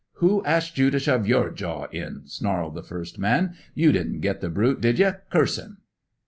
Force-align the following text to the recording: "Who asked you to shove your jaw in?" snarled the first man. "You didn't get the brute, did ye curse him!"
"Who 0.13 0.43
asked 0.45 0.79
you 0.79 0.89
to 0.89 0.97
shove 0.99 1.27
your 1.27 1.51
jaw 1.51 1.85
in?" 1.91 2.23
snarled 2.25 2.73
the 2.73 2.81
first 2.81 3.19
man. 3.19 3.53
"You 3.75 3.91
didn't 3.91 4.21
get 4.21 4.41
the 4.41 4.49
brute, 4.49 4.81
did 4.81 4.97
ye 4.97 5.11
curse 5.29 5.59
him!" 5.59 5.77